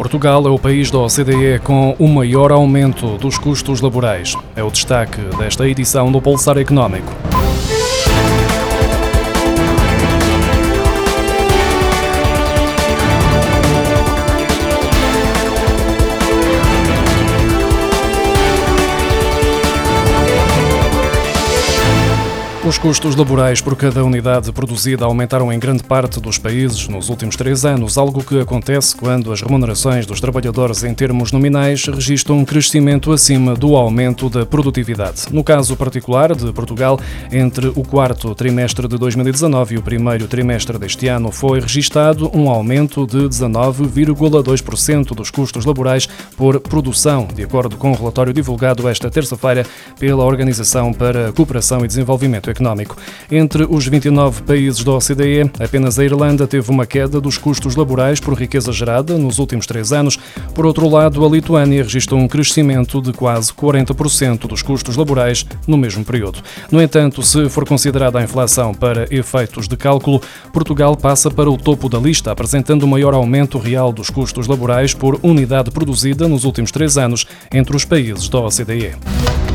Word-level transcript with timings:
Portugal 0.00 0.46
é 0.46 0.48
o 0.48 0.58
país 0.58 0.90
da 0.90 0.98
OCDE 0.98 1.60
com 1.62 1.94
o 1.98 2.08
maior 2.08 2.50
aumento 2.50 3.18
dos 3.18 3.36
custos 3.36 3.82
laborais. 3.82 4.34
É 4.56 4.62
o 4.62 4.70
destaque 4.70 5.20
desta 5.36 5.68
edição 5.68 6.10
do 6.10 6.22
Pulsar 6.22 6.56
Económico. 6.56 7.12
Os 22.70 22.78
custos 22.78 23.16
laborais 23.16 23.60
por 23.60 23.74
cada 23.74 24.04
unidade 24.04 24.52
produzida 24.52 25.04
aumentaram 25.04 25.52
em 25.52 25.58
grande 25.58 25.82
parte 25.82 26.20
dos 26.20 26.38
países 26.38 26.86
nos 26.86 27.08
últimos 27.08 27.34
três 27.34 27.64
anos, 27.64 27.98
algo 27.98 28.22
que 28.22 28.38
acontece 28.38 28.94
quando 28.94 29.32
as 29.32 29.42
remunerações 29.42 30.06
dos 30.06 30.20
trabalhadores 30.20 30.84
em 30.84 30.94
termos 30.94 31.32
nominais 31.32 31.84
registram 31.86 32.38
um 32.38 32.44
crescimento 32.44 33.10
acima 33.10 33.56
do 33.56 33.74
aumento 33.74 34.30
da 34.30 34.46
produtividade. 34.46 35.22
No 35.32 35.42
caso 35.42 35.76
particular 35.76 36.32
de 36.32 36.52
Portugal, 36.52 37.00
entre 37.32 37.66
o 37.74 37.82
quarto 37.82 38.36
trimestre 38.36 38.86
de 38.86 38.96
2019 38.96 39.74
e 39.74 39.78
o 39.78 39.82
primeiro 39.82 40.28
trimestre 40.28 40.78
deste 40.78 41.08
ano, 41.08 41.32
foi 41.32 41.58
registado 41.58 42.30
um 42.32 42.48
aumento 42.48 43.04
de 43.04 43.28
19,2% 43.28 45.06
dos 45.12 45.28
custos 45.28 45.64
laborais 45.64 46.06
por 46.36 46.60
produção, 46.60 47.26
de 47.34 47.42
acordo 47.42 47.76
com 47.76 47.88
o 47.88 47.94
um 47.94 47.96
relatório 47.96 48.32
divulgado 48.32 48.88
esta 48.88 49.10
terça-feira 49.10 49.66
pela 49.98 50.24
Organização 50.24 50.92
para 50.92 51.30
a 51.30 51.32
Cooperação 51.32 51.84
e 51.84 51.88
Desenvolvimento 51.88 52.48
Económico. 52.60 52.96
Entre 53.30 53.66
os 53.68 53.86
29 53.86 54.42
países 54.42 54.84
da 54.84 54.92
OCDE, 54.92 55.50
apenas 55.58 55.98
a 55.98 56.04
Irlanda 56.04 56.46
teve 56.46 56.70
uma 56.70 56.84
queda 56.84 57.18
dos 57.18 57.38
custos 57.38 57.74
laborais 57.74 58.20
por 58.20 58.34
riqueza 58.34 58.70
gerada 58.70 59.16
nos 59.16 59.38
últimos 59.38 59.66
três 59.66 59.92
anos. 59.92 60.18
Por 60.54 60.66
outro 60.66 60.86
lado, 60.88 61.24
a 61.24 61.28
Lituânia 61.28 61.82
registrou 61.82 62.20
um 62.20 62.28
crescimento 62.28 63.00
de 63.00 63.14
quase 63.14 63.50
40% 63.52 64.46
dos 64.46 64.60
custos 64.60 64.94
laborais 64.96 65.46
no 65.66 65.78
mesmo 65.78 66.04
período. 66.04 66.40
No 66.70 66.82
entanto, 66.82 67.22
se 67.22 67.48
for 67.48 67.66
considerada 67.66 68.18
a 68.18 68.22
inflação 68.22 68.74
para 68.74 69.06
efeitos 69.10 69.66
de 69.66 69.76
cálculo, 69.76 70.20
Portugal 70.52 70.94
passa 70.96 71.30
para 71.30 71.50
o 71.50 71.56
topo 71.56 71.88
da 71.88 71.98
lista, 71.98 72.30
apresentando 72.30 72.82
o 72.82 72.88
maior 72.88 73.14
aumento 73.14 73.58
real 73.58 73.90
dos 73.90 74.10
custos 74.10 74.46
laborais 74.46 74.92
por 74.92 75.18
unidade 75.22 75.70
produzida 75.70 76.28
nos 76.28 76.44
últimos 76.44 76.70
três 76.70 76.98
anos 76.98 77.26
entre 77.50 77.74
os 77.74 77.86
países 77.86 78.28
da 78.28 78.40
OCDE. 78.40 79.49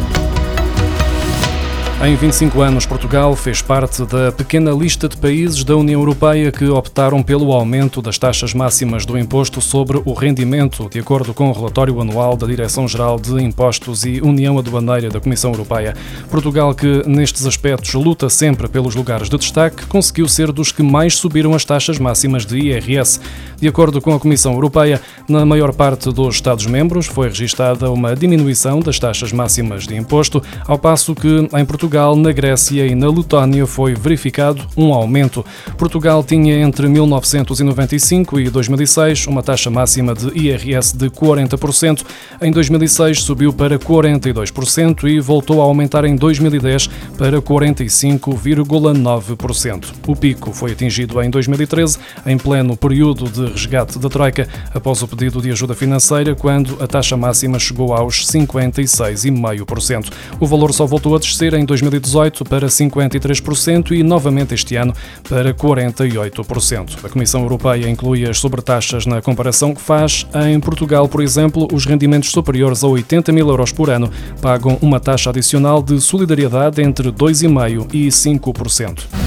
Em 2.03 2.13
25 2.13 2.61
anos, 2.61 2.85
Portugal 2.85 3.33
fez 3.37 3.61
parte 3.61 4.03
da 4.03 4.29
pequena 4.29 4.71
lista 4.71 5.07
de 5.07 5.15
países 5.15 5.63
da 5.63 5.77
União 5.77 6.01
Europeia 6.01 6.51
que 6.51 6.65
optaram 6.65 7.23
pelo 7.23 7.53
aumento 7.53 8.01
das 8.01 8.17
taxas 8.17 8.53
máximas 8.53 9.05
do 9.05 9.17
imposto 9.17 9.61
sobre 9.61 10.01
o 10.03 10.13
rendimento, 10.13 10.89
de 10.89 10.99
acordo 10.99 11.33
com 11.33 11.49
o 11.49 11.53
relatório 11.53 11.99
anual 12.01 12.35
da 12.35 12.45
Direção-Geral 12.45 13.17
de 13.17 13.41
Impostos 13.41 14.03
e 14.03 14.19
União 14.21 14.59
Aduaneira 14.59 15.09
da 15.09 15.21
Comissão 15.21 15.51
Europeia. 15.51 15.95
Portugal, 16.29 16.75
que 16.75 17.01
nestes 17.07 17.45
aspectos 17.45 17.93
luta 17.93 18.29
sempre 18.29 18.67
pelos 18.67 18.93
lugares 18.93 19.29
de 19.29 19.37
destaque, 19.37 19.85
conseguiu 19.85 20.27
ser 20.27 20.51
dos 20.51 20.73
que 20.73 20.83
mais 20.83 21.15
subiram 21.15 21.55
as 21.55 21.63
taxas 21.63 21.97
máximas 21.97 22.45
de 22.45 22.57
IRS. 22.57 23.21
De 23.57 23.69
acordo 23.69 24.01
com 24.01 24.13
a 24.13 24.19
Comissão 24.19 24.53
Europeia, 24.53 25.01
na 25.29 25.45
maior 25.45 25.73
parte 25.73 26.11
dos 26.11 26.35
Estados-membros 26.35 27.07
foi 27.07 27.29
registada 27.29 27.89
uma 27.89 28.13
diminuição 28.13 28.81
das 28.81 28.99
taxas 28.99 29.31
máximas 29.31 29.87
de 29.87 29.95
imposto, 29.95 30.43
ao 30.67 30.77
passo 30.77 31.15
que 31.15 31.47
em 31.57 31.65
Portugal 31.65 31.84
Portugal, 31.85 32.15
na 32.15 32.31
Grécia 32.31 32.87
e 32.87 32.95
na 32.95 33.07
Letónia 33.07 33.67
foi 33.67 33.93
verificado 33.93 34.65
um 34.75 34.91
aumento. 34.91 35.45
Portugal 35.77 36.23
tinha 36.23 36.59
entre 36.59 36.87
1995 36.87 38.39
e 38.39 38.49
2006 38.49 39.27
uma 39.27 39.43
taxa 39.43 39.69
máxima 39.69 40.15
de 40.15 40.35
IRS 40.35 40.97
de 40.97 41.11
40%. 41.11 42.03
Em 42.41 42.51
2006 42.51 43.21
subiu 43.21 43.53
para 43.53 43.77
42% 43.77 45.07
e 45.07 45.19
voltou 45.19 45.61
a 45.61 45.65
aumentar 45.65 46.05
em 46.05 46.15
2010 46.15 46.87
para 47.19 47.39
45,9%. 47.39 49.93
O 50.07 50.15
pico 50.15 50.51
foi 50.51 50.71
atingido 50.71 51.21
em 51.21 51.29
2013, 51.29 51.99
em 52.25 52.35
pleno 52.35 52.75
período 52.75 53.29
de 53.29 53.45
resgate 53.51 53.99
da 53.99 54.09
Troika, 54.09 54.47
após 54.73 55.03
o 55.03 55.07
pedido 55.07 55.39
de 55.39 55.51
ajuda 55.51 55.75
financeira, 55.75 56.33
quando 56.33 56.81
a 56.81 56.87
taxa 56.87 57.15
máxima 57.15 57.59
chegou 57.59 57.93
aos 57.93 58.25
56,5%. 58.25 60.11
O 60.39 60.47
valor 60.47 60.73
só 60.73 60.87
voltou 60.87 61.15
a 61.15 61.19
descer 61.19 61.53
em 61.53 61.63
2018 61.81 62.43
para 62.45 62.67
53% 62.67 63.91
e 63.91 64.03
novamente 64.03 64.53
este 64.53 64.75
ano 64.75 64.93
para 65.27 65.53
48%. 65.53 67.03
A 67.03 67.09
Comissão 67.09 67.41
Europeia 67.41 67.89
inclui 67.89 68.27
as 68.27 68.39
sobretaxas 68.39 69.05
na 69.05 69.21
comparação 69.21 69.73
que 69.73 69.81
faz. 69.81 70.25
Em 70.47 70.59
Portugal, 70.59 71.07
por 71.07 71.21
exemplo, 71.21 71.67
os 71.73 71.85
rendimentos 71.85 72.31
superiores 72.31 72.83
a 72.83 72.87
80 72.87 73.31
mil 73.31 73.47
euros 73.49 73.71
por 73.71 73.89
ano 73.89 74.09
pagam 74.41 74.77
uma 74.81 74.99
taxa 74.99 75.29
adicional 75.29 75.81
de 75.81 75.99
solidariedade 75.99 76.81
entre 76.81 77.11
2,5% 77.11 77.87
e 77.93 78.07
5%. 78.07 79.24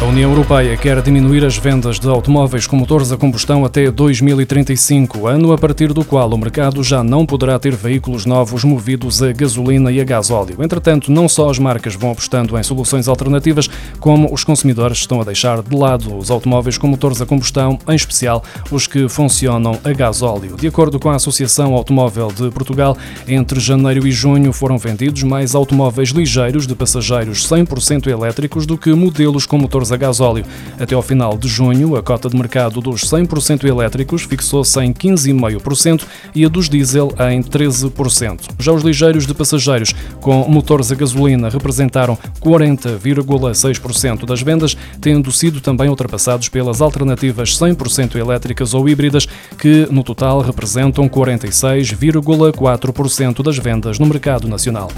A 0.00 0.06
União 0.06 0.30
Europeia 0.30 0.78
quer 0.78 1.02
diminuir 1.02 1.44
as 1.44 1.58
vendas 1.58 2.00
de 2.00 2.08
automóveis 2.08 2.66
com 2.66 2.74
motores 2.74 3.12
a 3.12 3.18
combustão 3.18 3.66
até 3.66 3.90
2035, 3.90 5.26
ano 5.26 5.52
a 5.52 5.58
partir 5.58 5.92
do 5.92 6.02
qual 6.02 6.30
o 6.30 6.38
mercado 6.38 6.82
já 6.82 7.04
não 7.04 7.26
poderá 7.26 7.58
ter 7.58 7.76
veículos 7.76 8.24
novos 8.24 8.64
movidos 8.64 9.22
a 9.22 9.30
gasolina 9.30 9.92
e 9.92 10.00
a 10.00 10.04
gasóleo. 10.04 10.56
Entretanto, 10.58 11.12
não 11.12 11.28
só 11.28 11.50
as 11.50 11.58
marcas 11.58 11.94
vão 11.96 12.12
apostando 12.12 12.58
em 12.58 12.62
soluções 12.62 13.08
alternativas, 13.08 13.68
como 13.98 14.32
os 14.32 14.42
consumidores 14.42 14.96
estão 15.00 15.20
a 15.20 15.24
deixar 15.24 15.60
de 15.60 15.76
lado 15.76 16.16
os 16.16 16.30
automóveis 16.30 16.78
com 16.78 16.86
motores 16.86 17.20
a 17.20 17.26
combustão, 17.26 17.78
em 17.86 17.94
especial 17.94 18.42
os 18.70 18.86
que 18.86 19.06
funcionam 19.06 19.78
a 19.84 19.92
gasóleo. 19.92 20.56
De 20.56 20.66
acordo 20.66 20.98
com 20.98 21.10
a 21.10 21.16
Associação 21.16 21.74
Automóvel 21.74 22.28
de 22.28 22.50
Portugal, 22.50 22.96
entre 23.28 23.60
janeiro 23.60 24.06
e 24.06 24.10
junho 24.10 24.50
foram 24.50 24.78
vendidos 24.78 25.22
mais 25.24 25.54
automóveis 25.54 26.08
ligeiros 26.08 26.66
de 26.66 26.74
passageiros 26.74 27.46
100% 27.46 28.06
elétricos 28.06 28.64
do 28.64 28.78
que 28.78 28.94
modelos 28.94 29.44
com 29.44 29.58
motores 29.58 29.89
a 29.92 29.96
gasóleo. 29.96 30.44
Até 30.78 30.94
ao 30.94 31.02
final 31.02 31.36
de 31.36 31.48
junho, 31.48 31.96
a 31.96 32.02
cota 32.02 32.28
de 32.28 32.36
mercado 32.36 32.80
dos 32.80 33.02
100% 33.02 33.64
elétricos 33.64 34.22
fixou-se 34.22 34.78
em 34.80 34.92
15,5% 34.92 36.04
e 36.34 36.44
a 36.44 36.48
dos 36.48 36.68
diesel 36.68 37.12
em 37.30 37.42
13%. 37.42 38.50
Já 38.58 38.72
os 38.72 38.82
ligeiros 38.82 39.26
de 39.26 39.34
passageiros 39.34 39.94
com 40.20 40.48
motores 40.48 40.90
a 40.92 40.94
gasolina 40.94 41.48
representaram 41.48 42.16
40,6% 42.40 44.24
das 44.24 44.42
vendas, 44.42 44.76
tendo 45.00 45.32
sido 45.32 45.60
também 45.60 45.88
ultrapassados 45.88 46.48
pelas 46.48 46.80
alternativas 46.80 47.58
100% 47.58 48.16
elétricas 48.16 48.74
ou 48.74 48.88
híbridas, 48.88 49.28
que 49.58 49.86
no 49.90 50.02
total 50.02 50.40
representam 50.40 51.08
46,4% 51.08 53.42
das 53.42 53.58
vendas 53.58 53.98
no 53.98 54.06
mercado 54.06 54.48
nacional. 54.48 54.90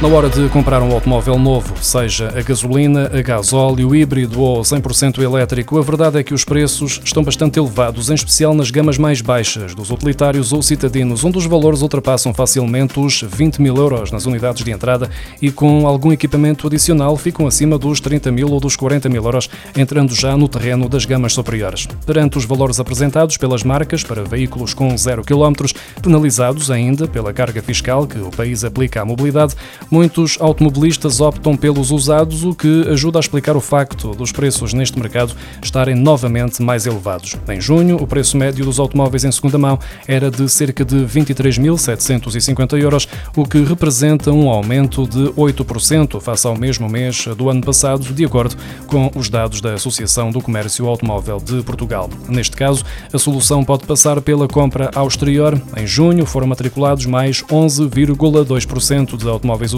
Na 0.00 0.06
hora 0.06 0.30
de 0.30 0.48
comprar 0.50 0.80
um 0.80 0.92
automóvel 0.92 1.36
novo, 1.40 1.74
seja 1.82 2.28
a 2.28 2.40
gasolina, 2.40 3.10
a 3.12 3.20
gasóleo, 3.20 3.92
híbrido 3.96 4.40
ou 4.40 4.60
100% 4.60 5.20
elétrico, 5.20 5.76
a 5.76 5.82
verdade 5.82 6.20
é 6.20 6.22
que 6.22 6.32
os 6.32 6.44
preços 6.44 7.00
estão 7.02 7.24
bastante 7.24 7.58
elevados, 7.58 8.08
em 8.08 8.14
especial 8.14 8.54
nas 8.54 8.70
gamas 8.70 8.96
mais 8.96 9.20
baixas, 9.20 9.74
dos 9.74 9.90
utilitários 9.90 10.52
ou 10.52 10.62
citadinos, 10.62 11.24
onde 11.24 11.36
os 11.36 11.46
valores 11.46 11.82
ultrapassam 11.82 12.32
facilmente 12.32 13.00
os 13.00 13.22
20 13.22 13.60
mil 13.60 13.74
euros 13.74 14.12
nas 14.12 14.24
unidades 14.24 14.62
de 14.62 14.70
entrada 14.70 15.10
e 15.42 15.50
com 15.50 15.84
algum 15.84 16.12
equipamento 16.12 16.68
adicional 16.68 17.16
ficam 17.16 17.44
acima 17.44 17.76
dos 17.76 17.98
30 17.98 18.30
mil 18.30 18.52
ou 18.52 18.60
dos 18.60 18.76
40 18.76 19.08
mil 19.08 19.24
euros, 19.24 19.50
entrando 19.76 20.14
já 20.14 20.36
no 20.36 20.46
terreno 20.46 20.88
das 20.88 21.04
gamas 21.04 21.32
superiores. 21.32 21.88
Perante 22.06 22.38
os 22.38 22.44
valores 22.44 22.78
apresentados 22.78 23.36
pelas 23.36 23.64
marcas 23.64 24.04
para 24.04 24.22
veículos 24.22 24.74
com 24.74 24.96
0 24.96 25.24
km, 25.24 25.66
penalizados 26.00 26.70
ainda 26.70 27.08
pela 27.08 27.32
carga 27.32 27.60
fiscal 27.60 28.06
que 28.06 28.20
o 28.20 28.30
país 28.30 28.62
aplica 28.62 29.02
à 29.02 29.04
mobilidade, 29.04 29.56
Muitos 29.90 30.36
automobilistas 30.38 31.18
optam 31.18 31.56
pelos 31.56 31.90
usados, 31.90 32.44
o 32.44 32.54
que 32.54 32.86
ajuda 32.90 33.18
a 33.18 33.20
explicar 33.20 33.56
o 33.56 33.60
facto 33.60 34.10
dos 34.10 34.30
preços 34.30 34.74
neste 34.74 34.98
mercado 34.98 35.34
estarem 35.62 35.94
novamente 35.94 36.62
mais 36.62 36.84
elevados. 36.84 37.36
Em 37.48 37.58
junho, 37.58 37.96
o 37.96 38.06
preço 38.06 38.36
médio 38.36 38.66
dos 38.66 38.78
automóveis 38.78 39.24
em 39.24 39.32
segunda 39.32 39.56
mão 39.56 39.78
era 40.06 40.30
de 40.30 40.46
cerca 40.50 40.84
de 40.84 40.96
23.750 41.06 42.78
euros, 42.78 43.08
o 43.34 43.46
que 43.46 43.62
representa 43.62 44.30
um 44.30 44.50
aumento 44.50 45.06
de 45.06 45.30
8% 45.30 46.20
face 46.20 46.46
ao 46.46 46.54
mesmo 46.54 46.86
mês 46.86 47.26
do 47.34 47.48
ano 47.48 47.62
passado, 47.62 48.12
de 48.12 48.24
acordo 48.26 48.56
com 48.86 49.10
os 49.14 49.30
dados 49.30 49.62
da 49.62 49.72
Associação 49.72 50.30
do 50.30 50.42
Comércio 50.42 50.86
Automóvel 50.86 51.38
de 51.38 51.62
Portugal. 51.62 52.10
Neste 52.28 52.54
caso, 52.54 52.84
a 53.10 53.18
solução 53.18 53.64
pode 53.64 53.86
passar 53.86 54.20
pela 54.20 54.46
compra 54.46 54.90
ao 54.94 55.08
exterior. 55.08 55.58
Em 55.78 55.86
junho, 55.86 56.26
foram 56.26 56.46
matriculados 56.46 57.06
mais 57.06 57.42
11,2% 57.44 59.16
de 59.16 59.26
automóveis 59.26 59.72
usados 59.72 59.77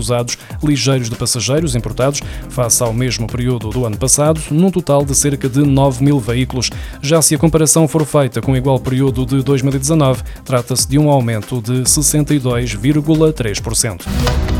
ligeiros 0.62 1.10
de 1.10 1.16
passageiros 1.16 1.74
importados, 1.74 2.22
face 2.48 2.82
ao 2.82 2.92
mesmo 2.92 3.26
período 3.26 3.70
do 3.70 3.84
ano 3.84 3.96
passado, 3.96 4.40
num 4.50 4.70
total 4.70 5.04
de 5.04 5.14
cerca 5.14 5.48
de 5.48 5.60
9 5.60 6.04
mil 6.04 6.18
veículos. 6.18 6.70
Já 7.02 7.20
se 7.20 7.34
a 7.34 7.38
comparação 7.38 7.88
for 7.88 8.04
feita 8.04 8.40
com 8.40 8.52
o 8.52 8.56
igual 8.56 8.78
período 8.78 9.26
de 9.26 9.42
2019, 9.42 10.22
trata-se 10.44 10.88
de 10.88 10.98
um 10.98 11.10
aumento 11.10 11.60
de 11.60 11.82
62,3%. 11.82 14.59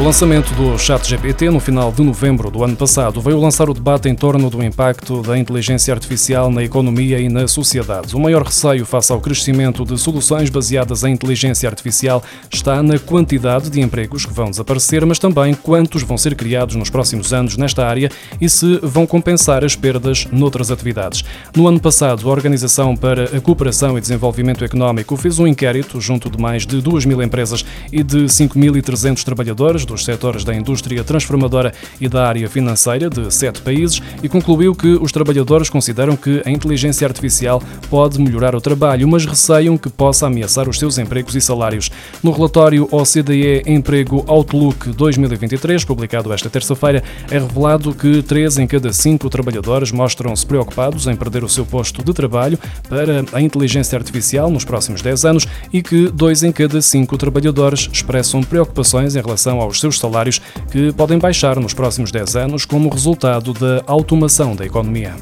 O 0.00 0.04
lançamento 0.04 0.52
do 0.54 0.76
ChatGPT 0.78 1.48
no 1.50 1.60
final 1.60 1.92
de 1.92 2.02
novembro 2.02 2.50
do 2.50 2.64
ano 2.64 2.74
passado 2.74 3.20
veio 3.20 3.38
lançar 3.38 3.68
o 3.68 3.74
debate 3.74 4.08
em 4.08 4.14
torno 4.14 4.50
do 4.50 4.64
impacto 4.64 5.22
da 5.22 5.38
inteligência 5.38 5.94
artificial 5.94 6.50
na 6.50 6.64
economia 6.64 7.20
e 7.20 7.28
na 7.28 7.46
sociedade. 7.46 8.16
O 8.16 8.18
maior 8.18 8.42
receio 8.42 8.84
face 8.84 9.12
ao 9.12 9.20
crescimento 9.20 9.84
de 9.84 9.96
soluções 9.98 10.50
baseadas 10.50 11.04
em 11.04 11.12
inteligência 11.12 11.68
artificial 11.68 12.22
está 12.50 12.82
na 12.82 12.98
quantidade 12.98 13.70
de 13.70 13.80
empregos 13.80 14.26
que 14.26 14.32
vão 14.32 14.50
desaparecer, 14.50 15.04
mas 15.06 15.20
também 15.20 15.54
quantos 15.54 16.02
vão 16.02 16.18
ser 16.18 16.34
criados 16.34 16.74
nos 16.74 16.90
próximos 16.90 17.32
anos 17.32 17.56
nesta 17.56 17.86
área 17.86 18.10
e 18.40 18.48
se 18.48 18.80
vão 18.82 19.06
compensar 19.06 19.62
as 19.62 19.76
perdas 19.76 20.26
noutras 20.32 20.70
atividades. 20.70 21.22
No 21.54 21.68
ano 21.68 21.78
passado, 21.78 22.28
a 22.28 22.32
Organização 22.32 22.96
para 22.96 23.24
a 23.36 23.40
Cooperação 23.40 23.96
e 23.96 24.00
Desenvolvimento 24.00 24.64
Económico 24.64 25.16
fez 25.16 25.38
um 25.38 25.46
inquérito 25.46 26.00
junto 26.00 26.28
de 26.28 26.40
mais 26.40 26.66
de 26.66 26.80
2 26.80 27.04
mil 27.04 27.22
empresas 27.22 27.64
e 27.92 28.02
de 28.02 28.24
5.300 28.24 29.22
trabalhadores 29.22 29.82
dos 29.92 30.04
setores 30.04 30.42
da 30.42 30.54
indústria 30.54 31.04
transformadora 31.04 31.72
e 32.00 32.08
da 32.08 32.26
área 32.26 32.48
financeira 32.48 33.10
de 33.10 33.32
sete 33.32 33.60
países 33.60 34.00
e 34.22 34.28
concluiu 34.28 34.74
que 34.74 34.94
os 35.00 35.12
trabalhadores 35.12 35.68
consideram 35.68 36.16
que 36.16 36.42
a 36.44 36.50
inteligência 36.50 37.06
artificial 37.06 37.62
pode 37.90 38.20
melhorar 38.20 38.54
o 38.54 38.60
trabalho, 38.60 39.06
mas 39.06 39.26
receiam 39.26 39.76
que 39.76 39.90
possa 39.90 40.26
ameaçar 40.26 40.68
os 40.68 40.78
seus 40.78 40.96
empregos 40.98 41.36
e 41.36 41.40
salários. 41.40 41.90
No 42.22 42.32
relatório 42.32 42.88
OCDE 42.90 43.62
Emprego 43.66 44.24
Outlook 44.26 44.90
2023, 44.90 45.84
publicado 45.84 46.32
esta 46.32 46.48
terça-feira, 46.48 47.02
é 47.30 47.38
revelado 47.38 47.94
que 47.94 48.22
três 48.22 48.56
em 48.56 48.66
cada 48.66 48.92
cinco 48.92 49.28
trabalhadores 49.28 49.92
mostram-se 49.92 50.46
preocupados 50.46 51.06
em 51.06 51.14
perder 51.14 51.44
o 51.44 51.48
seu 51.48 51.66
posto 51.66 52.02
de 52.02 52.12
trabalho 52.14 52.58
para 52.88 53.24
a 53.32 53.40
inteligência 53.40 53.98
artificial 53.98 54.50
nos 54.50 54.64
próximos 54.64 55.02
10 55.02 55.24
anos 55.26 55.46
e 55.72 55.82
que 55.82 56.08
dois 56.08 56.42
em 56.42 56.50
cada 56.50 56.80
cinco 56.80 57.18
trabalhadores 57.18 57.88
expressam 57.92 58.42
preocupações 58.42 59.14
em 59.14 59.20
relação 59.20 59.60
seus 59.80 59.98
salários, 59.98 60.40
que 60.70 60.92
podem 60.92 61.18
baixar 61.18 61.58
nos 61.58 61.74
próximos 61.74 62.10
10 62.10 62.36
anos 62.36 62.64
como 62.64 62.88
resultado 62.88 63.52
da 63.52 63.82
automação 63.86 64.54
da 64.54 64.64
economia. 64.64 65.14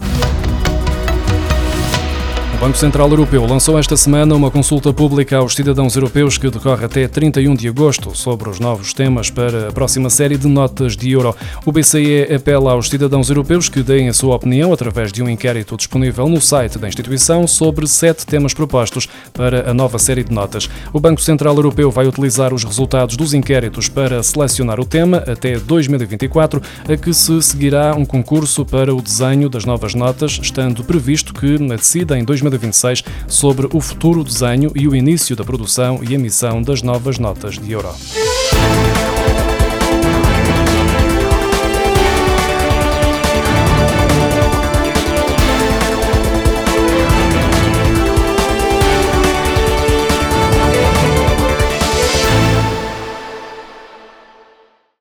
O 2.60 2.62
Banco 2.62 2.76
Central 2.76 3.08
Europeu 3.08 3.46
lançou 3.46 3.78
esta 3.78 3.96
semana 3.96 4.34
uma 4.34 4.50
consulta 4.50 4.92
pública 4.92 5.38
aos 5.38 5.54
cidadãos 5.54 5.96
europeus 5.96 6.36
que 6.36 6.50
decorre 6.50 6.84
até 6.84 7.08
31 7.08 7.54
de 7.54 7.66
agosto 7.66 8.14
sobre 8.14 8.50
os 8.50 8.60
novos 8.60 8.92
temas 8.92 9.30
para 9.30 9.68
a 9.70 9.72
próxima 9.72 10.10
série 10.10 10.36
de 10.36 10.46
notas 10.46 10.94
de 10.94 11.10
euro. 11.10 11.34
O 11.64 11.72
BCE 11.72 12.30
apela 12.34 12.72
aos 12.72 12.90
cidadãos 12.90 13.30
europeus 13.30 13.70
que 13.70 13.82
deem 13.82 14.10
a 14.10 14.12
sua 14.12 14.36
opinião 14.36 14.74
através 14.74 15.10
de 15.10 15.22
um 15.22 15.28
inquérito 15.30 15.74
disponível 15.74 16.28
no 16.28 16.38
site 16.38 16.78
da 16.78 16.86
instituição 16.86 17.46
sobre 17.46 17.86
sete 17.86 18.26
temas 18.26 18.52
propostos 18.52 19.08
para 19.32 19.70
a 19.70 19.72
nova 19.72 19.98
série 19.98 20.22
de 20.22 20.30
notas. 20.30 20.68
O 20.92 21.00
Banco 21.00 21.22
Central 21.22 21.56
Europeu 21.56 21.90
vai 21.90 22.06
utilizar 22.06 22.52
os 22.52 22.62
resultados 22.62 23.16
dos 23.16 23.32
inquéritos 23.32 23.88
para 23.88 24.22
selecionar 24.22 24.78
o 24.78 24.84
tema 24.84 25.24
até 25.26 25.58
2024, 25.58 26.60
a 26.86 26.94
que 26.94 27.14
se 27.14 27.40
seguirá 27.40 27.94
um 27.96 28.04
concurso 28.04 28.66
para 28.66 28.94
o 28.94 29.00
desenho 29.00 29.48
das 29.48 29.64
novas 29.64 29.94
notas, 29.94 30.38
estando 30.42 30.84
previsto 30.84 31.32
que 31.32 31.56
decida 31.56 32.18
em 32.18 32.22
2024 32.22 32.49
2026 32.50 33.04
sobre 33.26 33.68
o 33.72 33.80
futuro 33.80 34.22
desenho 34.24 34.72
e 34.74 34.86
o 34.86 34.94
início 34.94 35.36
da 35.36 35.44
produção 35.44 36.00
e 36.02 36.14
emissão 36.14 36.62
das 36.62 36.82
novas 36.82 37.18
notas 37.18 37.58
de 37.58 37.72
euro. 37.72 37.88